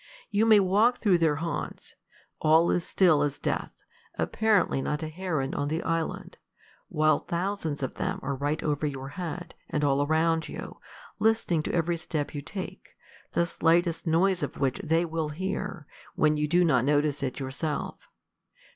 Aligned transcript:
You 0.31 0.47
may 0.47 0.59
walk 0.59 0.97
through 0.97 1.19
their 1.19 1.35
haunts: 1.35 1.93
all 2.39 2.71
is 2.71 2.83
still 2.83 3.21
as 3.21 3.37
death, 3.37 3.83
apparently 4.17 4.81
not 4.81 5.03
a 5.03 5.09
heron 5.09 5.53
on 5.53 5.67
the 5.67 5.83
island, 5.83 6.39
while 6.87 7.19
thousands 7.19 7.83
of 7.83 7.93
them 7.93 8.19
are 8.23 8.33
right 8.35 8.63
over 8.63 8.87
your 8.87 9.09
head, 9.09 9.53
and 9.69 9.83
all 9.83 10.01
around 10.03 10.49
you, 10.49 10.79
listening 11.19 11.61
to 11.61 11.73
every 11.75 11.97
step 11.97 12.33
you 12.33 12.41
take, 12.41 12.95
the 13.33 13.45
slightest 13.45 14.07
noise 14.07 14.41
of 14.41 14.59
which 14.59 14.79
they 14.79 15.05
will 15.05 15.29
hear, 15.29 15.85
when 16.15 16.35
you 16.35 16.47
do 16.47 16.65
not 16.65 16.83
notice 16.83 17.21
it 17.21 17.39
yourself. 17.39 18.07